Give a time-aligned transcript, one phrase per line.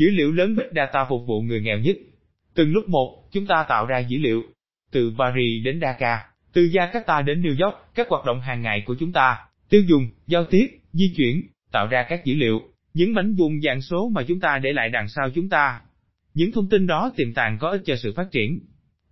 [0.00, 1.96] Dữ liệu lớn Big Data phục vụ người nghèo nhất.
[2.54, 4.42] Từng lúc một, chúng ta tạo ra dữ liệu.
[4.92, 6.18] Từ Paris đến Dakar,
[6.52, 10.10] từ Jakarta đến New York, các hoạt động hàng ngày của chúng ta, tiêu dùng,
[10.26, 11.42] giao tiếp, di chuyển,
[11.72, 12.60] tạo ra các dữ liệu,
[12.94, 15.80] những mảnh vùng dạng số mà chúng ta để lại đằng sau chúng ta.
[16.34, 18.60] Những thông tin đó tiềm tàng có ích cho sự phát triển.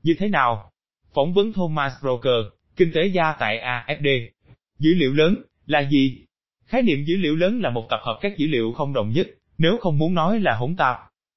[0.03, 0.71] Như thế nào?
[1.15, 2.45] Phỏng vấn Thomas Broker,
[2.77, 4.29] kinh tế gia tại AFD.
[4.79, 5.35] Dữ liệu lớn
[5.67, 6.25] là gì?
[6.67, 9.29] Khái niệm dữ liệu lớn là một tập hợp các dữ liệu không đồng nhất,
[9.59, 10.97] nếu không muốn nói là hỗn tạp.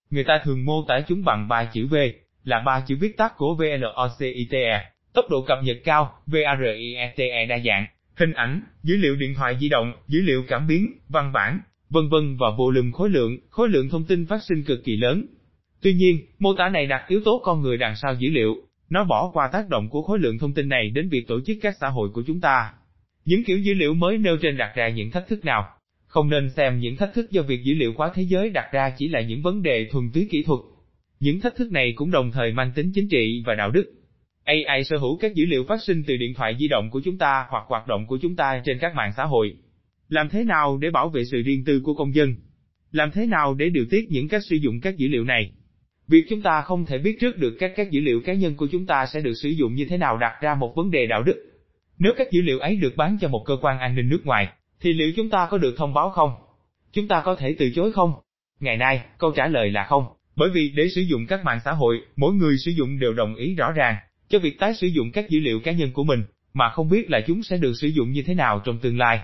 [0.10, 1.96] Người ta thường mô tả chúng bằng ba chữ V,
[2.43, 7.86] là ba chữ viết tắt của VLOCITE, tốc độ cập nhật cao, VARIETE đa dạng,
[8.15, 12.10] hình ảnh, dữ liệu điện thoại di động, dữ liệu cảm biến, văn bản, vân
[12.10, 15.26] vân và volume khối lượng, khối lượng thông tin phát sinh cực kỳ lớn.
[15.82, 18.56] Tuy nhiên, mô tả này đặt yếu tố con người đằng sau dữ liệu,
[18.90, 21.57] nó bỏ qua tác động của khối lượng thông tin này đến việc tổ chức
[21.62, 22.74] các xã hội của chúng ta.
[23.26, 25.81] Những kiểu dữ liệu mới nêu trên đặt ra những thách thức nào?
[26.11, 28.93] Không nên xem những thách thức do việc dữ liệu hóa thế giới đặt ra
[28.97, 30.60] chỉ là những vấn đề thuần túy kỹ thuật.
[31.20, 33.94] Những thách thức này cũng đồng thời mang tính chính trị và đạo đức.
[34.44, 37.17] AI sở hữu các dữ liệu phát sinh từ điện thoại di động của chúng
[37.17, 39.54] ta hoặc hoạt động của chúng ta trên các mạng xã hội.
[40.09, 42.36] Làm thế nào để bảo vệ sự riêng tư của công dân?
[42.92, 45.52] Làm thế nào để điều tiết những cách sử dụng các dữ liệu này?
[46.08, 48.67] Việc chúng ta không thể biết trước được các các dữ liệu cá nhân của
[48.72, 51.23] chúng ta sẽ được sử dụng như thế nào đặt ra một vấn đề đạo
[51.23, 51.45] đức.
[52.00, 54.48] Nếu các dữ liệu ấy được bán cho một cơ quan an ninh nước ngoài,
[54.82, 56.32] thì liệu chúng ta có được thông báo không?
[56.94, 58.14] Chúng ta có thể từ chối không?
[58.60, 61.72] Ngày nay, câu trả lời là không, bởi vì để sử dụng các mạng xã
[61.72, 63.96] hội, mỗi người sử dụng đều đồng ý rõ ràng
[64.30, 66.23] cho việc tái sử dụng các dữ liệu cá nhân của mình,
[66.54, 69.20] mà không biết là chúng sẽ được sử dụng như thế nào trong tương lai.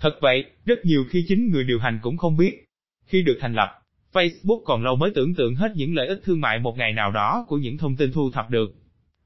[0.00, 2.64] Thật vậy, rất nhiều khi chính người điều hành cũng không biết.
[3.06, 3.68] Khi được thành lập,
[4.12, 7.10] Facebook còn lâu mới tưởng tượng hết những lợi ích thương mại một ngày nào
[7.10, 8.74] đó của những thông tin thu thập được.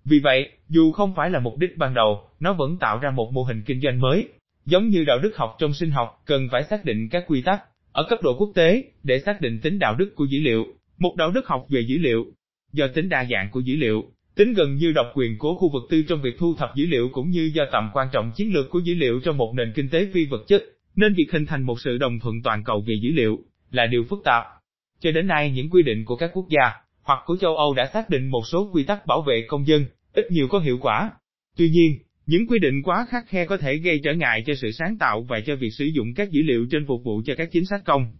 [0.05, 3.33] Vì vậy, dù không phải là mục đích ban đầu, nó vẫn tạo ra một
[3.33, 4.29] mô hình kinh doanh mới.
[4.66, 7.62] Giống như đạo đức học trong sinh học, cần phải xác định các quy tắc,
[7.92, 10.66] ở cấp độ quốc tế, để xác định tính đạo đức của dữ liệu,
[10.98, 12.27] một đạo đức học về dữ liệu.
[12.72, 15.83] Do tính đa dạng của dữ liệu, tính gần như độc quyền của khu vực
[15.90, 18.70] tư trong việc thu thập dữ liệu cũng như do tầm quan trọng chiến lược
[18.70, 20.62] của dữ liệu trong một nền kinh tế phi vật chất,
[20.96, 23.39] nên việc hình thành một sự đồng thuận toàn cầu về dữ liệu
[23.70, 24.45] là điều phức tạp.
[25.01, 26.72] Cho đến nay những quy định của các quốc gia,
[27.02, 29.84] hoặc của châu Âu đã xác định một số quy tắc bảo vệ công dân,
[30.12, 31.11] ít nhiều có hiệu quả.
[31.56, 34.70] Tuy nhiên, những quy định quá khắc khe có thể gây trở ngại cho sự
[34.70, 37.48] sáng tạo và cho việc sử dụng các dữ liệu trên phục vụ cho các
[37.52, 38.12] chính sách công.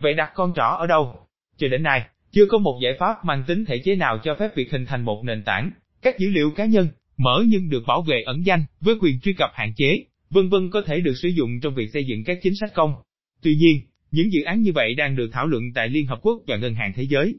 [0.00, 1.16] Vậy đặt con trỏ ở đâu?
[1.56, 4.56] Cho đến nay, chưa có một giải pháp mang tính thể chế nào cho phép
[4.56, 5.70] việc hình thành một nền tảng,
[6.02, 9.32] các dữ liệu cá nhân, mở nhưng được bảo vệ ẩn danh, với quyền truy
[9.32, 12.38] cập hạn chế, vân vân có thể được sử dụng trong việc xây dựng các
[12.42, 12.94] chính sách công.
[13.42, 16.42] Tuy nhiên, những dự án như vậy đang được thảo luận tại Liên Hợp Quốc
[16.46, 17.34] và Ngân hàng Thế giới.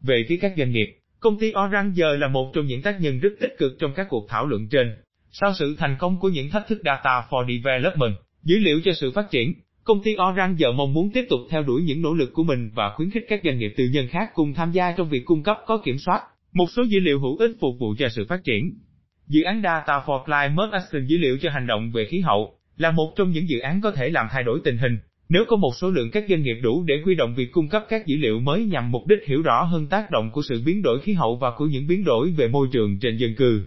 [0.00, 3.30] Về phía các doanh nghiệp, công ty Orange là một trong những tác nhân rất
[3.40, 4.94] tích cực trong các cuộc thảo luận trên.
[5.40, 9.10] Sau sự thành công của những thách thức Data for Development, dữ liệu cho sự
[9.10, 12.44] phát triển, công ty Orange mong muốn tiếp tục theo đuổi những nỗ lực của
[12.44, 15.24] mình và khuyến khích các doanh nghiệp tư nhân khác cùng tham gia trong việc
[15.24, 18.24] cung cấp có kiểm soát một số dữ liệu hữu ích phục vụ cho sự
[18.28, 18.72] phát triển.
[19.28, 22.90] Dự án Data for Climate Action dữ liệu cho hành động về khí hậu là
[22.90, 25.70] một trong những dự án có thể làm thay đổi tình hình nếu có một
[25.80, 28.40] số lượng các doanh nghiệp đủ để huy động việc cung cấp các dữ liệu
[28.40, 31.36] mới nhằm mục đích hiểu rõ hơn tác động của sự biến đổi khí hậu
[31.36, 33.64] và của những biến đổi về môi trường trên dân cư.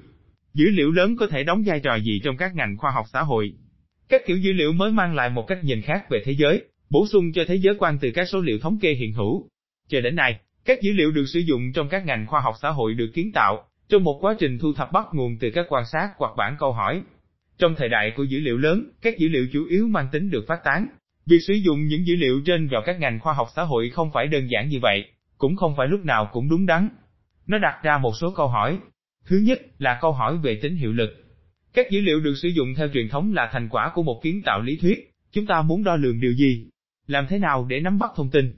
[0.57, 3.21] Dữ liệu lớn có thể đóng vai trò gì trong các ngành khoa học xã
[3.21, 3.53] hội?
[4.09, 7.07] Các kiểu dữ liệu mới mang lại một cách nhìn khác về thế giới, bổ
[7.07, 9.49] sung cho thế giới quan từ các số liệu thống kê hiện hữu.
[9.87, 12.69] Cho đến nay, các dữ liệu được sử dụng trong các ngành khoa học xã
[12.69, 15.83] hội được kiến tạo trong một quá trình thu thập bắt nguồn từ các quan
[15.85, 17.01] sát hoặc bản câu hỏi.
[17.57, 20.45] Trong thời đại của dữ liệu lớn, các dữ liệu chủ yếu mang tính được
[20.47, 20.87] phát tán,
[21.25, 24.11] Việc sử dụng những dữ liệu trên vào các ngành khoa học xã hội không
[24.13, 25.05] phải đơn giản như vậy,
[25.37, 26.89] cũng không phải lúc nào cũng đúng đắn.
[27.47, 28.79] Nó đặt ra một số câu hỏi.
[29.27, 31.09] Thứ nhất là câu hỏi về tính hiệu lực.
[31.73, 34.41] Các dữ liệu được sử dụng theo truyền thống là thành quả của một kiến
[34.45, 36.67] tạo lý thuyết, chúng ta muốn đo lường điều gì?
[37.07, 38.53] Làm thế nào để nắm bắt thông tin?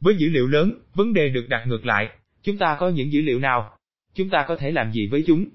[0.00, 2.08] Với dữ liệu lớn, vấn đề được đặt ngược lại,
[2.42, 3.70] chúng ta có những dữ liệu nào?
[4.14, 5.46] Chúng ta có thể làm gì với chúng?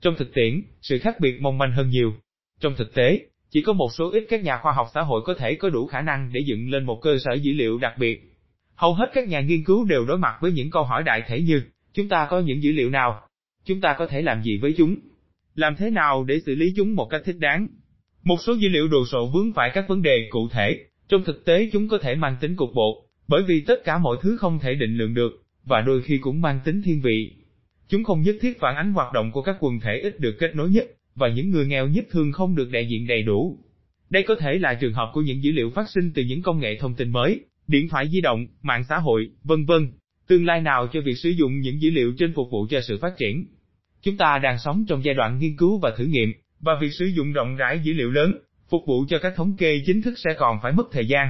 [0.00, 2.14] Trong thực tiễn, sự khác biệt mong manh hơn nhiều.
[2.60, 5.34] Trong thực tế, chỉ có một số ít các nhà khoa học xã hội có
[5.34, 8.32] thể có đủ khả năng để dựng lên một cơ sở dữ liệu đặc biệt.
[8.74, 11.40] Hầu hết các nhà nghiên cứu đều đối mặt với những câu hỏi đại thể
[11.40, 13.28] như, chúng ta có những dữ liệu nào?
[13.66, 14.96] Chúng ta có thể làm gì với chúng?
[15.54, 17.68] Làm thế nào để xử lý chúng một cách thích đáng?
[18.24, 21.44] Một số dữ liệu đồ sộ vướng phải các vấn đề cụ thể, trong thực
[21.44, 24.58] tế chúng có thể mang tính cục bộ, bởi vì tất cả mọi thứ không
[24.58, 27.32] thể định lượng được, và đôi khi cũng mang tính thiên vị.
[27.88, 30.56] Chúng không nhất thiết phản ánh hoạt động của các quần thể ít được kết
[30.56, 33.58] nối nhất, và những người nghèo nhất thường không được đại diện đầy đủ.
[34.10, 36.60] Đây có thể là trường hợp của những dữ liệu phát sinh từ những công
[36.60, 39.92] nghệ thông tin mới, điện thoại di động, mạng xã hội, vân vân.
[40.28, 42.98] Tương lai nào cho việc sử dụng những dữ liệu trên phục vụ cho sự
[42.98, 43.46] phát triển?
[44.02, 47.04] Chúng ta đang sống trong giai đoạn nghiên cứu và thử nghiệm, và việc sử
[47.04, 48.32] dụng rộng rãi dữ liệu lớn,
[48.70, 51.28] phục vụ cho các thống kê chính thức sẽ còn phải mất thời gian.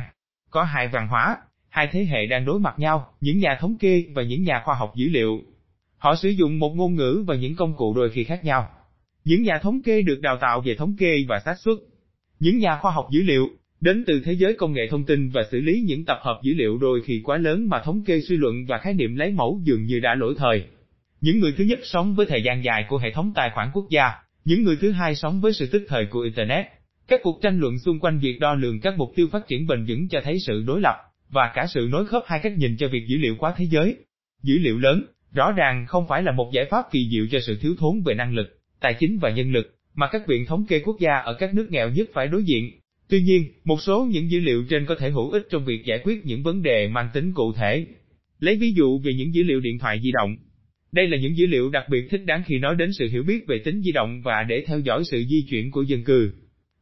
[0.50, 1.36] Có hai văn hóa,
[1.68, 4.74] hai thế hệ đang đối mặt nhau, những nhà thống kê và những nhà khoa
[4.74, 5.40] học dữ liệu.
[5.98, 8.68] Họ sử dụng một ngôn ngữ và những công cụ đôi khi khác nhau.
[9.24, 11.74] Những nhà thống kê được đào tạo về thống kê và xác suất.
[12.40, 13.48] Những nhà khoa học dữ liệu,
[13.80, 16.54] đến từ thế giới công nghệ thông tin và xử lý những tập hợp dữ
[16.54, 19.60] liệu đôi khi quá lớn mà thống kê suy luận và khái niệm lấy mẫu
[19.64, 20.64] dường như đã lỗi thời.
[21.26, 23.86] Những người thứ nhất sống với thời gian dài của hệ thống tài khoản quốc
[23.90, 24.12] gia,
[24.44, 26.66] những người thứ hai sống với sự tức thời của Internet.
[27.08, 29.84] Các cuộc tranh luận xung quanh việc đo lường các mục tiêu phát triển bền
[29.84, 30.96] vững cho thấy sự đối lập,
[31.30, 33.96] và cả sự nối khớp hai cách nhìn cho việc dữ liệu quá thế giới.
[34.42, 37.58] Dữ liệu lớn, rõ ràng không phải là một giải pháp kỳ diệu cho sự
[37.60, 40.80] thiếu thốn về năng lực, tài chính và nhân lực, mà các viện thống kê
[40.80, 42.70] quốc gia ở các nước nghèo nhất phải đối diện.
[43.08, 46.00] Tuy nhiên, một số những dữ liệu trên có thể hữu ích trong việc giải
[46.04, 47.86] quyết những vấn đề mang tính cụ thể.
[48.38, 50.36] Lấy ví dụ về những dữ liệu điện thoại di động.
[50.96, 53.46] Đây là những dữ liệu đặc biệt thích đáng khi nói đến sự hiểu biết
[53.46, 56.32] về tính di động và để theo dõi sự di chuyển của dân cư.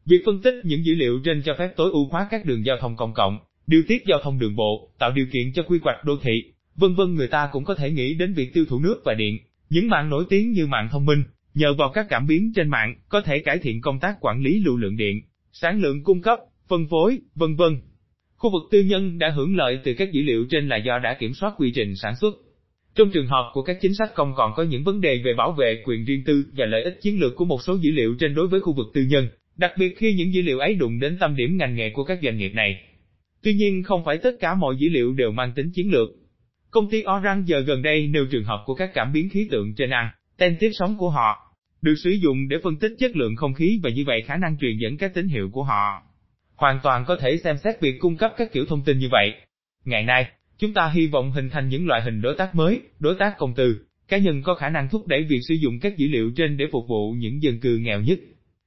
[0.06, 2.76] Việc phân tích những dữ liệu trên cho phép tối ưu hóa các đường giao
[2.80, 6.04] thông công cộng, điều tiết giao thông đường bộ, tạo điều kiện cho quy hoạch
[6.04, 9.02] đô thị, vân vân người ta cũng có thể nghĩ đến việc tiêu thụ nước
[9.04, 9.38] và điện.
[9.70, 11.22] Những mạng nổi tiếng như mạng thông minh,
[11.54, 14.62] nhờ vào các cảm biến trên mạng, có thể cải thiện công tác quản lý
[14.64, 15.20] lưu lượng điện,
[15.52, 16.38] sản lượng cung cấp,
[16.68, 17.80] phân phối, vân vân.
[18.36, 21.16] Khu vực tư nhân đã hưởng lợi từ các dữ liệu trên là do đã
[21.20, 22.34] kiểm soát quy trình sản xuất.
[22.94, 25.52] Trong trường hợp của các chính sách công còn có những vấn đề về bảo
[25.52, 28.34] vệ quyền riêng tư và lợi ích chiến lược của một số dữ liệu trên
[28.34, 31.16] đối với khu vực tư nhân, đặc biệt khi những dữ liệu ấy đụng đến
[31.20, 32.82] tâm điểm ngành nghề của các doanh nghiệp này.
[33.42, 36.08] Tuy nhiên không phải tất cả mọi dữ liệu đều mang tính chiến lược.
[36.70, 39.74] Công ty Orange giờ gần đây nêu trường hợp của các cảm biến khí tượng
[39.74, 40.08] trên ăn,
[40.38, 43.80] tên tiếp sóng của họ, được sử dụng để phân tích chất lượng không khí
[43.82, 46.02] và như vậy khả năng truyền dẫn các tín hiệu của họ.
[46.56, 49.32] Hoàn toàn có thể xem xét việc cung cấp các kiểu thông tin như vậy.
[49.84, 50.26] Ngày nay,
[50.58, 53.54] chúng ta hy vọng hình thành những loại hình đối tác mới, đối tác công
[53.54, 56.56] tư, cá nhân có khả năng thúc đẩy việc sử dụng các dữ liệu trên
[56.56, 58.18] để phục vụ những dân cư nghèo nhất.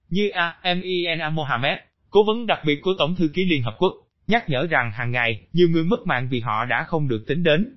[0.09, 0.29] Như
[0.61, 1.77] Amina Mohamed,
[2.09, 3.93] cố vấn đặc biệt của Tổng thư ký Liên Hợp Quốc,
[4.27, 7.43] nhắc nhở rằng hàng ngày, nhiều người mất mạng vì họ đã không được tính
[7.43, 7.73] đến.